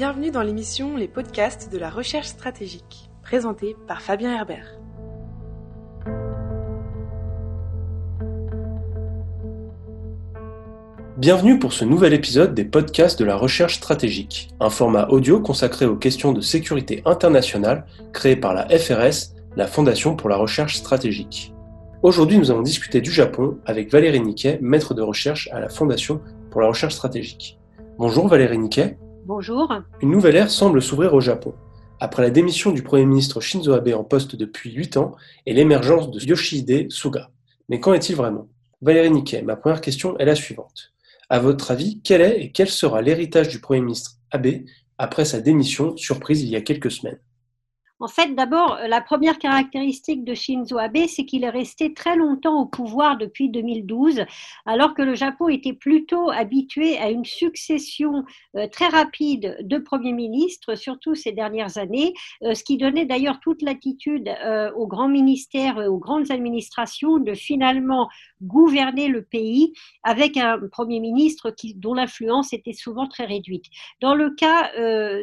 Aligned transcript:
Bienvenue 0.00 0.30
dans 0.30 0.40
l'émission 0.40 0.96
Les 0.96 1.08
podcasts 1.08 1.70
de 1.70 1.76
la 1.76 1.90
recherche 1.90 2.28
stratégique, 2.28 3.10
présentée 3.22 3.76
par 3.86 4.00
Fabien 4.00 4.34
Herbert. 4.34 4.78
Bienvenue 11.18 11.58
pour 11.58 11.74
ce 11.74 11.84
nouvel 11.84 12.14
épisode 12.14 12.54
des 12.54 12.64
podcasts 12.64 13.18
de 13.18 13.26
la 13.26 13.36
recherche 13.36 13.74
stratégique, 13.74 14.48
un 14.58 14.70
format 14.70 15.06
audio 15.08 15.38
consacré 15.38 15.84
aux 15.84 15.96
questions 15.96 16.32
de 16.32 16.40
sécurité 16.40 17.02
internationale 17.04 17.84
créé 18.14 18.36
par 18.36 18.54
la 18.54 18.66
FRS, 18.70 19.34
la 19.54 19.66
Fondation 19.66 20.16
pour 20.16 20.30
la 20.30 20.38
recherche 20.38 20.76
stratégique. 20.76 21.52
Aujourd'hui, 22.02 22.38
nous 22.38 22.50
allons 22.50 22.62
discuter 22.62 23.02
du 23.02 23.10
Japon 23.10 23.58
avec 23.66 23.92
Valérie 23.92 24.22
Niquet, 24.22 24.60
maître 24.62 24.94
de 24.94 25.02
recherche 25.02 25.50
à 25.52 25.60
la 25.60 25.68
Fondation 25.68 26.22
pour 26.50 26.62
la 26.62 26.68
recherche 26.68 26.94
stratégique. 26.94 27.58
Bonjour 27.98 28.28
Valérie 28.28 28.56
Niquet. 28.56 28.96
Bonjour. 29.32 29.72
Une 30.00 30.10
nouvelle 30.10 30.34
ère 30.34 30.50
semble 30.50 30.82
s'ouvrir 30.82 31.14
au 31.14 31.20
Japon. 31.20 31.54
Après 32.00 32.20
la 32.20 32.30
démission 32.30 32.72
du 32.72 32.82
Premier 32.82 33.06
ministre 33.06 33.40
Shinzo 33.40 33.72
Abe 33.72 33.94
en 33.94 34.02
poste 34.02 34.34
depuis 34.34 34.72
8 34.72 34.96
ans 34.96 35.14
et 35.46 35.54
l'émergence 35.54 36.10
de 36.10 36.18
Yoshihide 36.18 36.90
Suga. 36.90 37.30
Mais 37.68 37.78
qu'en 37.78 37.94
est-il 37.94 38.16
vraiment? 38.16 38.48
Valérie 38.82 39.12
Niquet, 39.12 39.42
ma 39.42 39.54
première 39.54 39.82
question 39.82 40.18
est 40.18 40.24
la 40.24 40.34
suivante. 40.34 40.92
À 41.28 41.38
votre 41.38 41.70
avis, 41.70 42.00
quel 42.02 42.22
est 42.22 42.42
et 42.42 42.50
quel 42.50 42.68
sera 42.68 43.02
l'héritage 43.02 43.48
du 43.48 43.60
Premier 43.60 43.82
ministre 43.82 44.16
Abe 44.32 44.64
après 44.98 45.24
sa 45.24 45.40
démission 45.40 45.96
surprise 45.96 46.42
il 46.42 46.48
y 46.48 46.56
a 46.56 46.60
quelques 46.60 46.90
semaines? 46.90 47.20
En 48.00 48.08
fait, 48.08 48.34
d'abord, 48.34 48.76
euh, 48.76 48.88
la 48.88 49.02
première 49.02 49.38
caractéristique 49.38 50.24
de 50.24 50.34
Shinzo 50.34 50.78
Abe, 50.78 51.06
c'est 51.06 51.26
qu'il 51.26 51.44
est 51.44 51.50
resté 51.50 51.92
très 51.92 52.16
longtemps 52.16 52.62
au 52.62 52.66
pouvoir 52.66 53.18
depuis 53.18 53.50
2012, 53.50 54.24
alors 54.64 54.94
que 54.94 55.02
le 55.02 55.14
Japon 55.14 55.48
était 55.48 55.74
plutôt 55.74 56.30
habitué 56.30 56.96
à 56.96 57.10
une 57.10 57.26
succession 57.26 58.24
euh, 58.56 58.66
très 58.68 58.88
rapide 58.88 59.58
de 59.60 59.78
premiers 59.78 60.14
ministres, 60.14 60.76
surtout 60.76 61.14
ces 61.14 61.32
dernières 61.32 61.76
années, 61.76 62.14
euh, 62.42 62.54
ce 62.54 62.64
qui 62.64 62.78
donnait 62.78 63.04
d'ailleurs 63.04 63.38
toute 63.40 63.60
l'attitude 63.60 64.30
aux 64.74 64.86
grands 64.86 65.08
ministères, 65.08 65.76
aux 65.76 65.98
grandes 65.98 66.30
administrations 66.30 67.18
de 67.18 67.34
finalement 67.34 68.08
gouverner 68.42 69.08
le 69.08 69.22
pays 69.22 69.72
avec 70.02 70.36
un 70.36 70.58
premier 70.70 71.00
ministre 71.00 71.54
dont 71.76 71.94
l'influence 71.94 72.52
était 72.52 72.72
souvent 72.72 73.06
très 73.06 73.24
réduite. 73.24 73.66
Dans 74.00 74.14
le 74.14 74.30
cas 74.30 74.70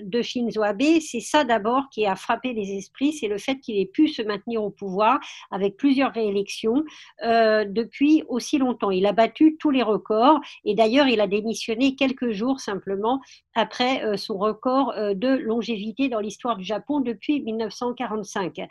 de 0.02 0.22
Shinzo 0.22 0.64
Abe, 0.64 1.00
c'est 1.02 1.20
ça 1.20 1.44
d'abord 1.44 1.90
qui 1.90 2.06
a 2.06 2.16
frappé 2.16 2.54
les 2.54 2.78
esprits, 2.78 3.14
c'est 3.14 3.28
le 3.28 3.38
fait 3.38 3.60
qu'il 3.60 3.78
ait 3.78 3.86
pu 3.86 4.08
se 4.08 4.22
maintenir 4.22 4.64
au 4.64 4.70
pouvoir 4.70 5.20
avec 5.52 5.78
plusieurs 5.78 6.14
réélections 6.14 6.84
euh, 7.24 7.66
depuis 7.68 8.24
aussi 8.28 8.58
longtemps. 8.58 8.92
Il 8.92 9.06
a 9.06 9.14
battu 9.14 9.58
tous 9.58 9.70
les 9.70 9.84
records 9.84 10.40
et 10.66 10.76
d'ailleurs 10.76 11.08
il 11.08 11.22
a 11.22 11.28
démissionné 11.28 11.96
quelques 11.96 12.32
jours 12.32 12.60
simplement 12.60 13.22
après 13.56 14.04
euh, 14.04 14.18
son 14.18 14.38
record 14.38 14.92
euh, 14.92 15.14
de 15.14 15.28
longévité 15.28 16.10
dans 16.10 16.20
l'histoire 16.20 16.58
du 16.58 16.64
Japon 16.64 17.00
depuis 17.00 17.42
1945. 17.42 18.62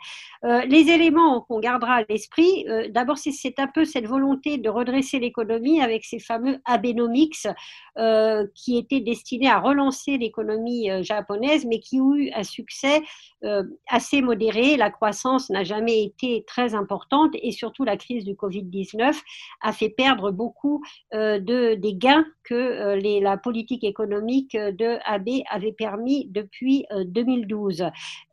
les 0.43 0.89
éléments 0.89 1.41
qu'on 1.41 1.59
gardera 1.59 1.95
à 1.97 2.03
l'esprit, 2.09 2.65
d'abord 2.89 3.17
c'est 3.17 3.59
un 3.59 3.67
peu 3.67 3.85
cette 3.85 4.05
volonté 4.05 4.36
de 4.45 4.69
redresser 4.69 5.19
l'économie 5.19 5.81
avec 5.81 6.05
ces 6.05 6.19
fameux 6.19 6.59
Abenomics 6.65 7.47
qui 8.53 8.77
étaient 8.77 9.01
destinés 9.01 9.49
à 9.49 9.59
relancer 9.59 10.17
l'économie 10.17 10.89
japonaise 11.03 11.65
mais 11.65 11.79
qui 11.79 11.99
ont 11.99 12.15
eu 12.15 12.31
un 12.33 12.43
succès 12.43 13.01
assez 13.87 14.21
modéré. 14.21 14.77
La 14.77 14.89
croissance 14.89 15.49
n'a 15.49 15.63
jamais 15.63 16.03
été 16.03 16.43
très 16.47 16.73
importante 16.73 17.31
et 17.41 17.51
surtout 17.51 17.83
la 17.83 17.97
crise 17.97 18.25
du 18.25 18.33
Covid-19 18.33 19.13
a 19.61 19.73
fait 19.73 19.89
perdre 19.89 20.31
beaucoup 20.31 20.83
euh, 21.13 21.39
de, 21.39 21.75
des 21.75 21.93
gains 21.93 22.25
que 22.43 22.55
euh, 22.55 23.21
la 23.21 23.37
politique 23.37 23.83
économique 23.83 24.55
de 24.55 24.97
Abe 25.05 25.43
avait 25.49 25.73
permis 25.73 26.27
depuis 26.29 26.85
2012. 26.91 27.83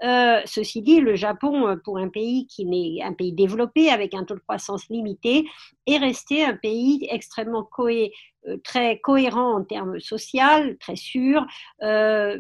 Euh, 0.03 0.41
ceci 0.45 0.83
dit, 0.83 1.01
le 1.01 1.17
Japon, 1.17 1.77
pour 1.85 1.99
un 1.99 2.09
pays 2.09 2.47
qui 2.47 2.65
n'est 2.65 3.03
un 3.03 3.13
pays 3.13 3.33
développé 3.33 3.91
avec 3.91 4.15
un 4.15 4.25
taux 4.25 4.35
de 4.35 4.41
croissance 4.41 4.89
limité, 4.89 5.47
est 5.87 5.99
resté 5.99 6.45
un 6.45 6.55
pays 6.55 7.07
extrêmement 7.11 7.65
cohérent 7.65 8.11
euh, 8.11 8.34
très 8.63 8.99
cohérent 9.01 9.55
en 9.57 9.65
termes 9.65 10.01
sociaux, 10.01 10.75
très 10.81 10.97
sûr, 10.97 11.47
euh, 11.83 12.39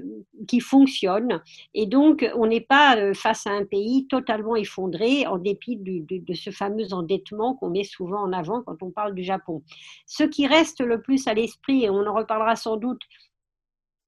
qui 0.48 0.60
fonctionne. 0.60 1.42
Et 1.74 1.86
donc, 1.86 2.28
on 2.36 2.46
n'est 2.46 2.60
pas 2.60 2.96
euh, 2.96 3.14
face 3.14 3.46
à 3.46 3.50
un 3.50 3.64
pays 3.64 4.06
totalement 4.08 4.56
effondré 4.56 5.26
en 5.26 5.38
dépit 5.38 5.76
de 5.76 6.34
ce 6.34 6.50
fameux 6.50 6.92
endettement 6.92 7.54
qu'on 7.54 7.70
met 7.70 7.84
souvent 7.84 8.20
en 8.20 8.32
avant 8.32 8.62
quand 8.62 8.82
on 8.82 8.90
parle 8.90 9.14
du 9.14 9.22
Japon. 9.22 9.62
Ce 10.06 10.24
qui 10.24 10.46
reste 10.46 10.80
le 10.80 11.00
plus 11.00 11.26
à 11.26 11.34
l'esprit, 11.34 11.84
et 11.84 11.90
on 11.90 12.06
en 12.06 12.14
reparlera 12.14 12.56
sans 12.56 12.76
doute 12.76 13.02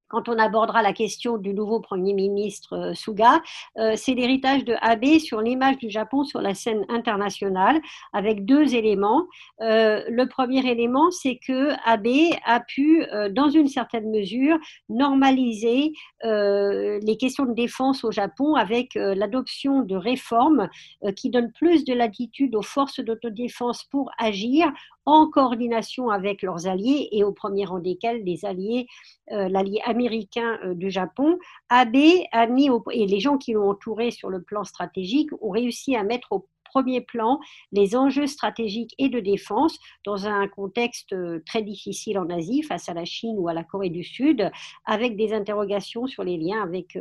quand 0.09 0.29
on 0.29 0.39
abordera 0.39 0.83
la 0.83 0.93
question 0.93 1.37
du 1.37 1.53
nouveau 1.53 1.81
Premier 1.81 2.15
ministre 2.15 2.75
euh, 2.75 2.95
Suga, 2.95 3.43
euh, 3.79 3.95
c'est 3.97 4.15
l'héritage 4.15 4.65
de 4.65 4.75
Abe 4.81 5.19
sur 5.19 5.41
l'image 5.41 5.79
du 5.79 5.91
Japon 5.91 6.25
sur 6.25 6.41
la 6.41 6.55
scène 6.55 6.85
internationale, 6.89 7.81
avec 8.13 8.45
deux 8.45 8.75
éléments. 8.75 9.27
Euh, 9.61 10.03
le 10.09 10.27
premier 10.29 10.65
élément, 10.71 11.11
c'est 11.11 11.39
que 11.45 11.71
Abe 11.85 12.07
a 12.45 12.61
pu, 12.61 13.05
dans 13.31 13.49
une 13.49 13.69
certaine 13.69 14.11
mesure, 14.11 14.59
normaliser 14.89 15.93
les 16.23 17.17
questions 17.19 17.45
de 17.45 17.55
défense 17.55 18.05
au 18.05 18.11
Japon 18.11 18.55
avec 18.55 18.95
l'adoption 18.95 19.83
de 19.83 19.97
réformes 19.97 20.69
qui 21.17 21.31
donnent 21.31 21.53
plus 21.53 21.85
de 21.85 21.95
latitude 21.95 22.55
aux 22.55 22.63
forces 22.63 23.01
d'autodéfense 23.01 23.85
pour 23.85 24.11
agir 24.19 24.71
en 25.05 25.29
coordination 25.29 26.11
avec 26.11 26.43
leurs 26.43 26.67
alliés 26.67 27.09
et 27.13 27.23
au 27.25 27.33
premier 27.33 27.65
rang 27.65 27.79
desquels 27.79 28.25
les 28.25 28.45
alliés, 28.45 28.87
l'allié 29.31 29.81
américain 29.85 29.96
euh, 29.97 30.75
du 30.75 30.91
Japon. 30.91 31.39
Abe 31.69 31.97
a 32.33 32.47
mis 32.47 32.69
et 32.93 33.07
les 33.07 33.21
gens 33.21 33.39
qui 33.39 33.53
l'ont 33.53 33.71
entouré 33.71 34.11
sur 34.11 34.29
le 34.29 34.43
plan 34.43 34.65
stratégique 34.65 35.31
ont 35.41 35.51
réussi 35.51 35.97
à 35.97 36.03
mettre 36.03 36.33
au 36.33 36.49
premier 36.65 37.01
plan 37.01 37.39
les 37.73 37.97
enjeux 37.97 38.27
stratégiques 38.27 38.95
et 38.99 39.09
de 39.09 39.21
défense 39.21 39.79
dans 40.05 40.27
un 40.27 40.47
contexte 40.49 41.13
euh, 41.13 41.43
très 41.47 41.63
difficile 41.63 42.19
en 42.19 42.29
Asie 42.29 42.63
face 42.63 42.89
à 42.89 42.95
la 42.95 43.05
Chine 43.05 43.37
ou 43.39 43.49
à 43.49 43.55
la 43.55 43.65
Corée 43.65 43.91
du 43.91 44.05
Sud, 44.05 44.51
avec 44.85 45.17
des 45.17 45.33
interrogations 45.33 46.07
sur 46.07 46.25
les 46.25 46.37
liens 46.37 46.63
avec, 46.63 46.97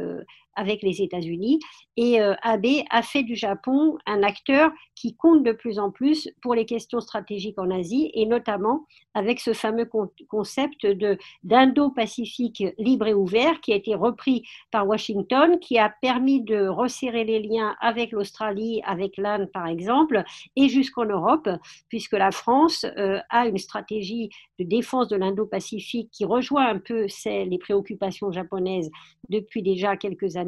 avec 0.56 0.82
les 0.82 1.02
États-Unis. 1.02 1.60
Et 1.98 2.22
euh, 2.22 2.34
Abe 2.44 2.66
a 2.90 3.02
fait 3.02 3.24
du 3.24 3.36
Japon 3.36 3.98
un 4.06 4.24
acteur 4.24 4.72
qui 4.96 5.16
compte 5.16 5.44
de 5.44 5.52
plus 5.52 5.80
en 5.80 5.92
plus 5.92 6.30
pour 6.42 6.56
les 6.56 6.66
questions 6.66 7.00
stratégiques 7.00 7.60
en 7.60 7.70
Asie, 7.70 8.12
et 8.14 8.26
notamment 8.26 8.86
avec 9.14 9.40
ce 9.40 9.54
fameux 9.54 9.90
concept 10.28 10.86
de 10.86 11.18
d'Indo-Pacifique 11.44 12.64
libre 12.78 13.08
et 13.08 13.14
ouvert 13.14 13.62
qui 13.62 13.74
a 13.74 13.76
été 13.76 13.96
repris 13.96 14.44
par 14.72 14.88
Washington, 14.88 15.60
qui 15.60 15.78
a 15.78 15.94
permis 16.02 16.42
de 16.42 16.68
resserrer 16.68 17.24
les 17.24 17.40
liens 17.40 17.76
avec 17.82 18.12
l'Australie, 18.12 18.82
avec 18.86 19.18
l'Inde 19.18 19.50
par 19.54 19.68
exemple, 19.68 20.24
et 20.56 20.70
jusqu'en 20.70 21.06
Europe, 21.06 21.50
puisque 21.90 22.14
la 22.14 22.32
France 22.32 22.86
euh, 22.98 23.20
a 23.30 23.48
une 23.48 23.58
stratégie 23.58 24.30
de 24.60 24.66
défense 24.66 25.08
de 25.08 25.16
l'Indo-Pacifique 25.16 26.10
qui 26.12 26.26
rejoint 26.26 26.68
un 26.68 26.80
peu 26.80 27.08
les 27.26 27.58
préoccupations 27.58 28.32
japonaises 28.32 28.90
depuis 29.30 29.62
déjà 29.62 29.98
quelques 29.98 30.36
années 30.38 30.45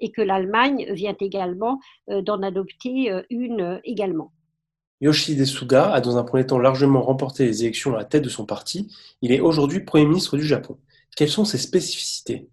et 0.00 0.10
que 0.10 0.22
l'Allemagne 0.22 0.86
vient 0.92 1.16
également 1.20 1.80
euh, 2.10 2.22
d'en 2.22 2.42
adopter 2.42 3.10
euh, 3.10 3.22
une 3.30 3.60
euh, 3.60 3.78
également. 3.84 4.32
Yoshihide 5.00 5.44
Suga 5.46 5.92
a 5.92 6.00
dans 6.00 6.18
un 6.18 6.24
premier 6.24 6.46
temps 6.46 6.58
largement 6.58 7.00
remporté 7.00 7.46
les 7.46 7.62
élections 7.62 7.94
à 7.94 7.98
la 7.98 8.04
tête 8.04 8.22
de 8.22 8.28
son 8.28 8.44
parti. 8.44 8.94
Il 9.22 9.32
est 9.32 9.40
aujourd'hui 9.40 9.80
Premier 9.80 10.04
ministre 10.04 10.36
du 10.36 10.44
Japon. 10.44 10.76
Quelles 11.16 11.30
sont 11.30 11.44
ses 11.44 11.58
spécificités? 11.58 12.48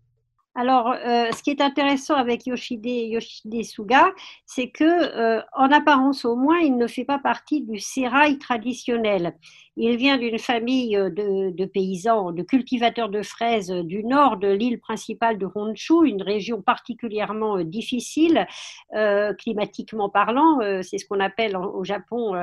Alors, 0.58 0.94
ce 0.96 1.44
qui 1.44 1.52
est 1.52 1.62
intéressant 1.62 2.16
avec 2.16 2.48
Yoshide, 2.48 2.86
Yoshide 2.86 3.64
Suga, 3.64 4.10
c'est 4.46 4.70
que, 4.70 5.40
en 5.56 5.72
apparence 5.72 6.26
au 6.26 6.36
moins, 6.36 6.60
il 6.60 6.78
ne 6.78 6.88
fait 6.88 7.06
pas 7.06 7.20
partie 7.20 7.62
du 7.62 7.80
sérail 7.80 8.40
traditionnel. 8.40 9.36
Il 9.80 9.96
vient 9.96 10.18
d'une 10.18 10.40
famille 10.40 10.98
euh, 10.98 11.10
de, 11.12 11.66
paysans, 11.66 12.32
de 12.32 12.42
cultivateurs 12.42 13.10
de 13.10 13.22
fraises 13.22 13.70
du 13.70 14.04
nord 14.04 14.38
de 14.38 14.48
l'île 14.48 14.80
principale 14.80 15.38
de 15.38 15.48
Honshu, 15.54 16.08
une 16.08 16.24
région 16.24 16.64
particulièrement 16.64 17.58
euh, 17.58 17.64
difficile, 17.64 18.48
euh, 18.96 19.34
climatiquement 19.36 20.10
parlant. 20.10 20.60
c'est 20.82 20.98
ce 20.98 21.06
qu'on 21.06 21.20
appelle 21.20 21.56
au 21.56 21.84
Japon 21.84 22.34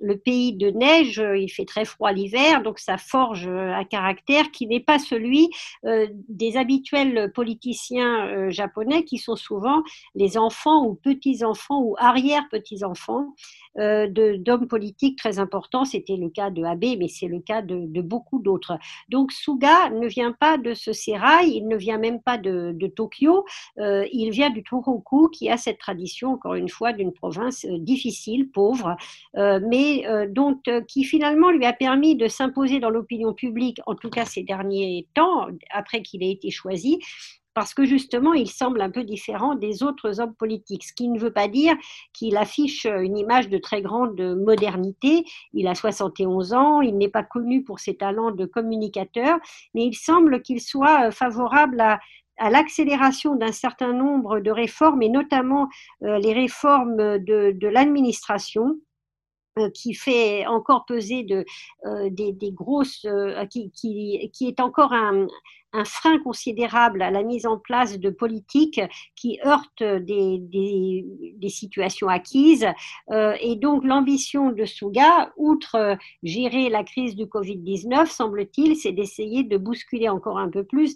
le 0.00 0.16
pays 0.16 0.54
de 0.54 0.70
neige. 0.70 1.22
Il 1.36 1.48
fait 1.48 1.66
très 1.66 1.84
froid 1.84 2.12
l'hiver, 2.12 2.62
donc 2.62 2.78
ça 2.78 2.96
forge 2.96 3.46
un 3.48 3.84
caractère 3.84 4.50
qui 4.50 4.66
n'est 4.66 4.80
pas 4.80 4.98
celui 4.98 5.50
des 5.82 6.56
habituels 6.56 7.30
politiciens 7.58 8.50
japonais 8.50 9.04
qui 9.04 9.18
sont 9.18 9.34
souvent 9.34 9.82
les 10.14 10.38
enfants 10.38 10.86
ou 10.86 10.94
petits-enfants 10.94 11.82
ou 11.82 11.96
arrière-petits-enfants 11.98 13.34
d'hommes 13.76 14.66
politiques 14.68 15.18
très 15.18 15.38
importants. 15.38 15.84
C'était 15.84 16.16
le 16.16 16.30
cas 16.30 16.50
de 16.50 16.62
mais 16.96 17.08
c'est 17.08 17.28
le 17.28 17.40
cas 17.40 17.62
de, 17.62 18.00
beaucoup 18.00 18.38
d'autres. 18.38 18.78
Donc 19.08 19.32
Suga 19.32 19.90
ne 19.90 20.06
vient 20.06 20.32
pas 20.32 20.58
de 20.58 20.74
ce 20.74 20.92
sérail, 20.92 21.56
il 21.56 21.68
ne 21.68 21.76
vient 21.76 21.98
même 21.98 22.20
pas 22.20 22.38
de, 22.38 22.74
Tokyo, 22.94 23.44
euh, 23.78 24.06
il 24.12 24.30
vient 24.30 24.50
du 24.50 24.62
Tohoku 24.62 25.28
qui 25.28 25.50
a 25.50 25.56
cette 25.56 25.78
tradition, 25.78 26.32
encore 26.32 26.54
une 26.54 26.68
fois, 26.68 26.92
d'une 26.92 27.12
province 27.12 27.64
euh, 27.64 27.78
difficile, 27.78 28.50
pauvre, 28.50 28.96
euh, 29.36 29.60
mais 29.66 30.04
donc 30.28 30.62
qui 30.86 31.04
finalement 31.04 31.50
lui 31.50 31.64
a 31.64 31.72
permis 31.72 32.16
de 32.16 32.28
s'imposer 32.28 32.80
dans 32.80 32.90
l'opinion 32.90 33.34
publique, 33.34 33.80
en 33.86 33.94
tout 33.94 34.10
cas 34.10 34.24
ces 34.24 34.42
derniers 34.42 35.06
temps, 35.14 35.46
après 35.70 36.02
qu'il 36.02 36.22
ait 36.22 36.30
été 36.30 36.50
choisi, 36.50 36.98
parce 37.58 37.74
que 37.74 37.84
justement, 37.84 38.34
il 38.34 38.48
semble 38.48 38.80
un 38.80 38.88
peu 38.88 39.02
différent 39.02 39.56
des 39.56 39.82
autres 39.82 40.20
hommes 40.20 40.36
politiques, 40.36 40.84
ce 40.84 40.92
qui 40.92 41.08
ne 41.08 41.18
veut 41.18 41.32
pas 41.32 41.48
dire 41.48 41.74
qu'il 42.12 42.36
affiche 42.36 42.84
une 42.84 43.18
image 43.18 43.48
de 43.48 43.58
très 43.58 43.82
grande 43.82 44.20
modernité. 44.36 45.24
Il 45.52 45.66
a 45.66 45.74
71 45.74 46.54
ans, 46.54 46.82
il 46.82 46.96
n'est 46.96 47.08
pas 47.08 47.24
connu 47.24 47.64
pour 47.64 47.80
ses 47.80 47.96
talents 47.96 48.30
de 48.30 48.46
communicateur, 48.46 49.40
mais 49.74 49.84
il 49.86 49.96
semble 49.96 50.40
qu'il 50.40 50.60
soit 50.60 51.10
favorable 51.10 51.80
à, 51.80 51.98
l'accélération 52.48 53.34
d'un 53.34 53.50
certain 53.50 53.92
nombre 53.92 54.38
de 54.38 54.52
réformes, 54.52 55.02
et 55.02 55.08
notamment 55.08 55.68
euh, 56.04 56.16
les 56.20 56.32
réformes 56.32 57.18
de, 57.18 57.66
l'administration 57.66 58.66
euh, 58.68 58.87
qui 59.74 59.94
fait 59.94 60.46
encore 60.46 60.84
peser 60.86 61.26
euh, 61.84 62.08
des, 62.10 62.52
grosses, 62.52 63.06
qui, 63.50 63.70
qui, 63.70 64.46
est 64.46 64.60
encore 64.60 64.92
un, 64.92 65.26
frein 65.84 66.18
considérable 66.20 67.02
à 67.02 67.10
la 67.10 67.22
mise 67.22 67.46
en 67.46 67.58
place 67.58 67.98
de 67.98 68.08
politiques 68.10 68.80
qui 69.14 69.38
heurtent 69.44 69.82
des, 69.82 71.04
situations 71.48 72.08
acquises. 72.08 72.66
Euh, 73.10 73.34
et 73.40 73.56
donc 73.56 73.84
l'ambition 73.84 74.50
de 74.50 74.64
Souga, 74.64 75.32
outre 75.36 75.96
gérer 76.22 76.70
la 76.70 76.84
crise 76.84 77.16
du 77.16 77.26
Covid-19, 77.26 78.06
semble-t-il, 78.06 78.76
c'est 78.76 78.92
d'essayer 78.92 79.44
de 79.44 79.56
bousculer 79.56 80.08
encore 80.08 80.38
un 80.38 80.48
peu 80.48 80.64
plus 80.64 80.94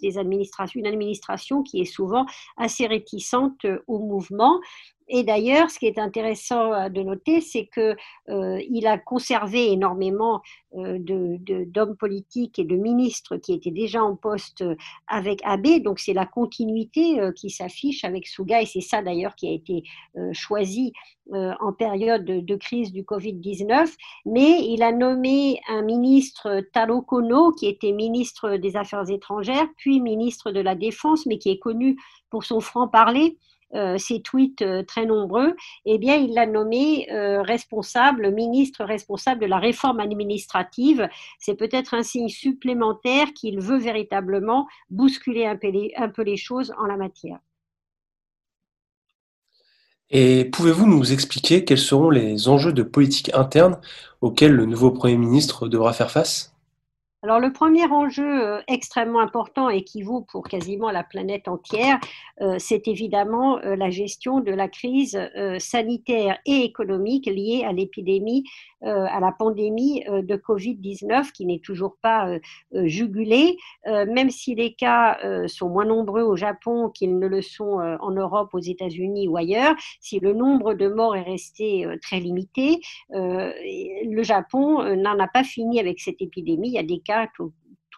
une 0.75 0.87
administration 0.87 1.63
qui 1.63 1.81
est 1.81 1.85
souvent 1.85 2.25
assez 2.57 2.87
réticente 2.87 3.65
au 3.87 3.99
mouvement. 3.99 4.59
Et 5.07 5.23
d'ailleurs, 5.23 5.69
ce 5.69 5.79
qui 5.79 5.87
est 5.87 5.99
intéressant 5.99 6.73
euh, 6.73 6.89
de 6.89 7.01
noter, 7.01 7.41
c'est 7.41 7.67
qu'il 7.67 7.95
euh, 8.29 8.85
a 8.85 8.97
conservé 8.97 9.71
énormément 9.71 10.41
euh, 10.75 10.97
d'hommes 10.99 11.95
politiques 11.97 12.59
et 12.59 12.63
de 12.63 12.75
ministres 12.75 13.37
qui 13.37 13.53
étaient 13.53 13.71
déjà 13.71 14.03
en 14.03 14.15
poste 14.15 14.63
avec 15.07 15.39
Abe. 15.43 15.81
Donc, 15.83 15.99
c'est 15.99 16.13
la 16.13 16.25
continuité 16.25 17.19
qui 17.35 17.49
s'affiche 17.49 18.03
avec 18.03 18.27
Suga, 18.27 18.61
et 18.61 18.65
c'est 18.65 18.81
ça 18.81 19.01
d'ailleurs 19.01 19.35
qui 19.35 19.47
a 19.47 19.51
été 19.51 19.83
choisi 20.31 20.93
en 21.31 21.73
période 21.73 22.25
de, 22.25 22.55
crise 22.55 22.91
du 22.91 23.03
Covid-19. 23.03 23.93
Mais 24.25 24.65
il 24.65 24.81
a 24.81 24.91
nommé 24.91 25.59
un 25.69 25.83
ministre 25.83 26.61
Taro 26.73 27.01
Kono, 27.01 27.51
qui 27.51 27.67
était 27.67 27.91
ministre 27.91 28.57
des 28.57 28.75
Affaires 28.75 29.09
étrangères, 29.09 29.67
puis 29.77 30.01
ministre 30.01 30.51
de 30.51 30.59
la 30.59 30.75
Défense, 30.75 31.25
mais 31.27 31.37
qui 31.37 31.49
est 31.49 31.59
connu 31.59 31.97
pour 32.29 32.43
son 32.43 32.59
franc-parler 32.59 33.37
euh, 33.37 33.52
ses 33.97 34.21
tweets 34.21 34.61
euh, 34.61 34.83
très 34.83 35.05
nombreux, 35.05 35.55
eh 35.85 35.97
bien, 35.97 36.15
il 36.15 36.33
l'a 36.33 36.45
nommé 36.45 37.11
euh, 37.11 37.41
responsable, 37.41 38.31
ministre 38.31 38.83
responsable 38.83 39.41
de 39.41 39.45
la 39.47 39.59
réforme 39.59 39.99
administrative. 39.99 41.07
C'est 41.39 41.55
peut-être 41.55 41.93
un 41.93 42.03
signe 42.03 42.29
supplémentaire 42.29 43.33
qu'il 43.33 43.59
veut 43.59 43.79
véritablement 43.79 44.67
bousculer 44.89 45.45
un 45.45 45.55
peu, 45.55 45.69
les, 45.69 45.93
un 45.97 46.09
peu 46.09 46.21
les 46.21 46.37
choses 46.37 46.73
en 46.77 46.85
la 46.85 46.97
matière. 46.97 47.39
Et 50.09 50.45
pouvez-vous 50.45 50.85
nous 50.85 51.11
expliquer 51.11 51.65
quels 51.65 51.79
seront 51.79 52.11
les 52.11 52.47
enjeux 52.47 52.73
de 52.73 52.83
politique 52.83 53.33
interne 53.33 53.79
auxquels 54.21 54.53
le 54.53 54.65
nouveau 54.65 54.91
Premier 54.91 55.17
ministre 55.17 55.67
devra 55.67 55.91
faire 55.93 56.11
face? 56.11 56.52
Alors 57.23 57.39
le 57.39 57.53
premier 57.53 57.85
enjeu 57.85 58.25
euh, 58.25 58.61
extrêmement 58.67 59.21
important 59.21 59.69
et 59.69 59.85
qui 59.85 60.01
vaut 60.01 60.25
pour 60.29 60.43
quasiment 60.43 60.91
la 60.91 61.03
planète 61.03 61.47
entière, 61.47 61.97
euh, 62.41 62.57
c'est 62.59 62.85
évidemment 62.89 63.59
euh, 63.59 63.77
la 63.77 63.89
gestion 63.89 64.41
de 64.41 64.51
la 64.51 64.67
crise 64.67 65.17
sanitaire 65.59 66.37
et 66.45 66.65
économique 66.65 67.27
liée 67.27 67.63
à 67.65 67.71
l'épidémie, 67.71 68.43
à 68.81 69.19
la 69.21 69.31
pandémie 69.31 70.03
de 70.05 70.35
Covid-19 70.35 71.31
qui 71.31 71.45
n'est 71.45 71.59
toujours 71.59 71.95
pas 72.01 72.27
jugulée, 72.73 73.55
même 73.85 74.29
si 74.29 74.55
les 74.55 74.73
cas 74.73 75.17
sont 75.47 75.69
moins 75.69 75.85
nombreux 75.85 76.23
au 76.23 76.35
Japon 76.35 76.89
qu'ils 76.89 77.17
ne 77.17 77.27
le 77.27 77.41
sont 77.41 77.79
en 78.01 78.11
Europe, 78.11 78.49
aux 78.53 78.59
États-Unis 78.59 79.27
ou 79.27 79.37
ailleurs, 79.37 79.75
si 80.01 80.19
le 80.19 80.33
nombre 80.33 80.73
de 80.73 80.89
morts 80.89 81.15
est 81.15 81.21
resté 81.21 81.87
très 82.01 82.19
limité, 82.19 82.81
le 83.09 84.23
Japon 84.23 84.83
n'en 84.95 85.19
a 85.19 85.27
pas 85.27 85.43
fini 85.43 85.79
avec 85.79 85.99
cette 85.99 86.21
épidémie. 86.21 86.69
Il 86.69 86.73
y 86.73 86.79
a 86.79 86.83
des 86.83 86.99
cas 86.99 87.12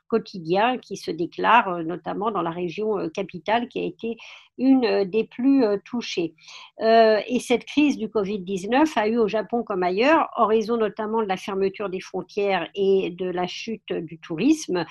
quotidien 0.08 0.78
qui 0.78 0.98
se 0.98 1.12
déclare 1.12 1.68
euh, 1.70 1.84
notamment 1.84 2.32
dans 2.32 2.42
la 2.42 2.52
région 2.52 3.00
euh, 3.00 3.10
capitale 3.10 3.68
qui 3.68 3.80
a 3.80 3.84
été 3.84 4.18
une 4.58 4.86
euh, 4.86 5.06
des 5.06 5.24
plus 5.24 5.64
euh, 5.64 5.78
touchées. 5.84 6.34
Euh, 6.82 7.20
et 7.28 7.40
cette 7.40 7.66
crise 7.66 7.98
du 7.98 8.08
Covid-19 8.08 8.92
a 8.98 9.08
eu 9.08 9.18
au 9.18 9.28
Japon 9.28 9.64
comme 9.64 9.84
ailleurs, 9.84 10.30
en 10.36 10.46
raison 10.46 10.78
notamment 10.78 11.22
de 11.22 11.28
la 11.28 11.38
fermeture 11.38 11.90
des 11.90 12.00
frontières 12.00 12.70
et 12.76 13.10
de 13.12 13.30
la 13.30 13.48
chute 13.48 13.94
du 13.94 14.18
tourisme, 14.20 14.86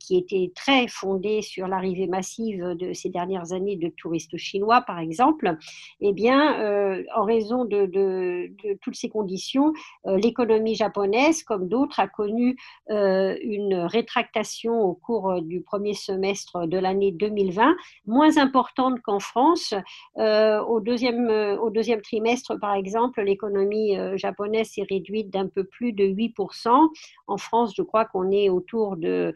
qui 0.00 0.16
était 0.16 0.52
très 0.54 0.88
fondée 0.88 1.42
sur 1.42 1.68
l'arrivée 1.68 2.06
massive 2.06 2.74
de 2.78 2.92
ces 2.92 3.08
dernières 3.08 3.52
années 3.52 3.76
de 3.76 3.88
touristes 3.88 4.36
chinois, 4.36 4.80
par 4.80 4.98
exemple, 4.98 5.56
eh 6.00 6.12
bien, 6.12 7.04
en 7.14 7.24
raison 7.24 7.64
de, 7.64 7.86
de, 7.86 8.50
toutes 8.82 8.96
ces 8.96 9.08
conditions, 9.08 9.72
l'économie 10.04 10.74
japonaise, 10.74 11.42
comme 11.42 11.68
d'autres, 11.68 12.00
a 12.00 12.08
connu 12.08 12.56
une 12.88 13.86
rétractation 13.90 14.80
au 14.80 14.94
cours 14.94 15.42
du 15.42 15.60
premier 15.60 15.94
semestre 15.94 16.66
de 16.66 16.78
l'année 16.78 17.12
2020, 17.12 17.76
moins 18.06 18.36
qu'en 18.74 19.20
France. 19.20 19.74
Euh, 20.18 20.60
au, 20.60 20.80
deuxième, 20.80 21.28
euh, 21.28 21.56
au 21.58 21.70
deuxième 21.70 22.00
trimestre, 22.00 22.58
par 22.58 22.74
exemple, 22.74 23.22
l'économie 23.22 23.96
euh, 23.96 24.16
japonaise 24.16 24.70
s'est 24.70 24.86
réduite 24.88 25.30
d'un 25.30 25.48
peu 25.48 25.64
plus 25.64 25.92
de 25.92 26.04
8%. 26.04 26.88
En 27.26 27.36
France, 27.36 27.74
je 27.76 27.82
crois 27.82 28.04
qu'on 28.04 28.30
est 28.30 28.48
autour 28.48 28.96
de 28.96 29.34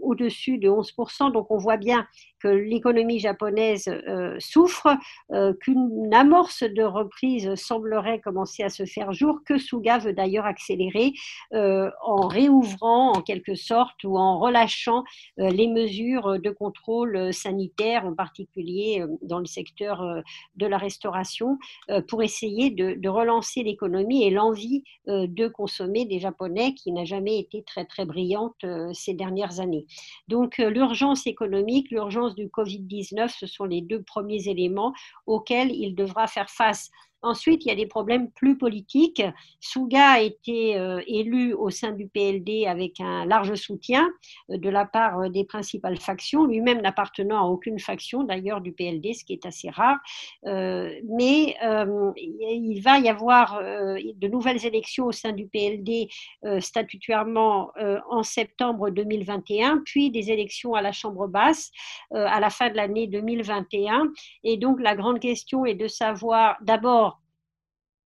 au-dessus 0.00 0.58
de 0.58 0.68
11%. 0.68 1.32
Donc 1.32 1.50
on 1.50 1.58
voit 1.58 1.76
bien 1.76 2.06
que 2.40 2.48
l'économie 2.48 3.18
japonaise 3.18 3.88
euh, 3.88 4.36
souffre, 4.38 4.88
euh, 5.32 5.52
qu'une 5.54 6.12
amorce 6.12 6.62
de 6.62 6.82
reprise 6.82 7.54
semblerait 7.54 8.20
commencer 8.20 8.62
à 8.62 8.68
se 8.68 8.84
faire 8.84 9.12
jour, 9.12 9.40
que 9.44 9.58
Suga 9.58 9.98
veut 9.98 10.12
d'ailleurs 10.12 10.46
accélérer 10.46 11.12
euh, 11.52 11.90
en 12.02 12.26
réouvrant 12.26 13.12
en 13.12 13.22
quelque 13.22 13.54
sorte 13.54 14.04
ou 14.04 14.16
en 14.16 14.38
relâchant 14.38 15.04
les 15.36 15.66
mesures 15.66 16.38
de 16.38 16.50
contrôle 16.50 17.32
sanitaire, 17.32 18.06
en 18.06 18.14
particulier 18.14 19.04
dans 19.22 19.38
le 19.38 19.46
secteur 19.46 20.22
de 20.56 20.66
la 20.66 20.78
restauration, 20.78 21.58
pour 22.08 22.22
essayer 22.22 22.70
de, 22.70 22.94
de 22.94 23.08
relancer 23.08 23.62
l'économie 23.62 24.24
et 24.24 24.30
l'envie 24.30 24.84
de 25.06 25.48
consommer 25.48 26.04
des 26.04 26.18
Japonais 26.18 26.74
qui 26.74 26.92
n'a 26.92 27.04
jamais 27.04 27.38
été 27.38 27.62
très 27.62 27.84
très 27.84 28.04
brillante 28.04 28.64
ces 28.92 29.14
dernières 29.14 29.60
années. 29.60 29.86
Donc 30.28 30.58
l'urgence 30.58 31.26
économique, 31.26 31.90
l'urgence 31.90 32.27
du 32.34 32.48
Covid-19, 32.48 33.28
ce 33.28 33.46
sont 33.46 33.64
les 33.64 33.80
deux 33.80 34.02
premiers 34.02 34.48
éléments 34.48 34.92
auxquels 35.26 35.70
il 35.70 35.94
devra 35.94 36.26
faire 36.26 36.50
face 36.50 36.90
Ensuite, 37.22 37.64
il 37.64 37.68
y 37.68 37.72
a 37.72 37.74
des 37.74 37.86
problèmes 37.86 38.30
plus 38.30 38.56
politiques. 38.56 39.22
Suga 39.58 40.10
a 40.10 40.20
été 40.20 40.76
euh, 40.76 41.00
élu 41.08 41.52
au 41.52 41.68
sein 41.68 41.90
du 41.90 42.06
PLD 42.06 42.64
avec 42.66 43.00
un 43.00 43.26
large 43.26 43.56
soutien 43.56 44.08
euh, 44.50 44.56
de 44.56 44.68
la 44.68 44.84
part 44.84 45.18
euh, 45.18 45.28
des 45.28 45.44
principales 45.44 45.98
factions, 45.98 46.46
lui-même 46.46 46.80
n'appartenant 46.80 47.38
à 47.44 47.48
aucune 47.48 47.80
faction 47.80 48.22
d'ailleurs 48.22 48.60
du 48.60 48.72
PLD, 48.72 49.14
ce 49.14 49.24
qui 49.24 49.32
est 49.32 49.46
assez 49.46 49.68
rare. 49.68 49.96
mais 50.44 51.56
il 52.16 52.80
va 52.82 52.98
y 52.98 53.08
avoir 53.08 53.60
de 53.60 54.28
nouvelles 54.28 54.64
élections 54.64 55.06
au 55.06 55.12
sein 55.12 55.32
du 55.32 55.46
PLD 55.46 56.08
statutairement 56.60 57.70
en 58.10 58.22
septembre 58.22 58.90
2021, 58.90 59.82
puis 59.84 60.10
des 60.10 60.30
élections 60.30 60.74
à 60.74 60.82
la 60.82 60.92
Chambre 60.92 61.26
basse 61.26 61.70
à 62.10 62.40
la 62.40 62.50
fin 62.50 62.70
de 62.70 62.76
l'année 62.76 63.06
2021. 63.06 64.12
Et 64.44 64.56
donc 64.56 64.80
la 64.80 64.94
grande 64.94 65.20
question 65.20 65.64
est 65.64 65.74
de 65.74 65.88
savoir 65.88 66.56
d'abord 66.60 67.07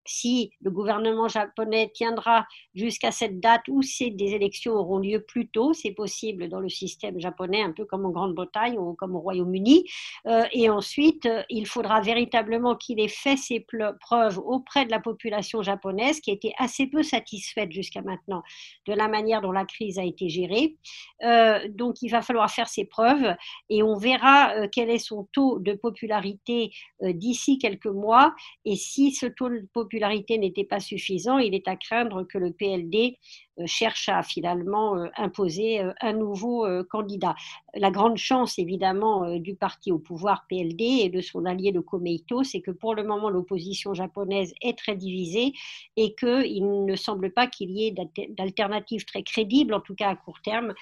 si 0.04 0.50
le 0.60 0.70
gouvernement 0.70 1.28
japonais 1.28 1.90
tiendra 1.94 2.46
jusqu'à 2.74 3.10
cette 3.10 3.40
date 3.40 3.62
ou 3.68 3.80
des 4.00 4.34
élections 4.34 4.74
auront 4.74 4.98
lieu 4.98 5.20
plus 5.20 5.48
tôt, 5.48 5.72
c'est 5.72 5.92
possible 5.92 6.48
dans 6.48 6.60
le 6.60 6.68
système 6.68 7.20
japonais, 7.20 7.62
un 7.62 7.72
peu 7.72 7.84
comme 7.84 8.06
en 8.06 8.10
Grande-Bretagne 8.10 8.78
ou 8.78 8.94
comme 8.94 9.14
au 9.14 9.20
Royaume-Uni. 9.20 9.84
Euh, 10.26 10.44
et 10.52 10.68
ensuite, 10.70 11.26
euh, 11.26 11.42
il 11.50 11.66
faudra 11.66 12.00
véritablement 12.00 12.76
qu'il 12.76 13.00
ait 13.00 13.08
fait 13.08 13.36
ses 13.36 13.64
preuves 14.00 14.38
auprès 14.38 14.86
de 14.86 14.90
la 14.90 15.00
population 15.00 15.62
japonaise, 15.62 16.20
qui 16.20 16.30
était 16.30 16.54
assez 16.58 16.86
peu 16.86 17.02
satisfaite 17.02 17.70
jusqu'à 17.72 18.02
maintenant 18.02 18.42
de 18.86 18.92
la 18.92 19.08
manière 19.08 19.40
dont 19.40 19.52
la 19.52 19.64
crise 19.64 19.98
a 19.98 20.04
été 20.04 20.28
gérée. 20.28 20.76
Euh, 21.22 21.68
donc, 21.68 22.02
il 22.02 22.08
va 22.08 22.22
falloir 22.22 22.50
faire 22.50 22.68
ses 22.68 22.84
preuves 22.84 23.34
et 23.68 23.82
on 23.82 23.96
verra 23.96 24.68
quel 24.68 24.90
est 24.90 24.98
son 24.98 25.28
taux 25.32 25.58
de 25.58 25.74
popularité 25.74 26.72
d'ici 27.00 27.58
quelques 27.58 27.86
mois. 27.86 28.34
Et 28.64 28.76
si 28.76 29.12
ce 29.12 29.26
taux 29.26 29.48
de 29.48 29.66
popularité 29.72 29.91
popularité 29.92 30.38
n'était 30.38 30.64
pas 30.64 30.80
suffisant, 30.80 31.36
il 31.36 31.54
est 31.54 31.68
à 31.68 31.76
craindre 31.76 32.22
que 32.22 32.38
le 32.38 32.50
PLD 32.50 33.18
euh, 33.58 33.64
cherche 33.66 34.08
à 34.08 34.22
finalement 34.22 34.96
euh, 34.96 35.08
imposer 35.18 35.80
euh, 35.80 35.92
un 36.00 36.14
nouveau 36.14 36.66
candidat. 36.88 37.34
La 37.74 37.90
grande 37.90 38.16
chance 38.16 38.58
évidemment 38.58 39.36
du 39.38 39.54
parti 39.54 39.92
au 39.92 39.98
pouvoir 39.98 40.46
PLD 40.48 40.80
et 41.02 41.08
de 41.10 41.20
son 41.20 41.44
allié 41.44 41.72
le 41.72 41.82
Komeito, 41.82 42.42
c'est 42.42 42.62
que 42.62 42.70
pour 42.70 42.94
le 42.94 43.04
moment 43.04 43.28
l'opposition 43.28 43.92
japonaise 43.92 44.54
est 44.62 44.78
très 44.78 44.96
divisée 44.96 45.52
et 45.96 46.14
qu'il 46.14 46.84
ne 46.86 46.96
semble 46.96 47.30
pas 47.30 47.46
qu'il 47.46 47.70
y 47.70 47.86
ait 47.86 47.94
d'alternatives 48.30 49.04
très 49.04 49.22
crédibles, 49.22 49.74
en 49.74 49.80
tout 49.80 49.94
cas 49.94 50.08
à 50.08 50.16
court 50.16 50.40
terme, 50.42 50.72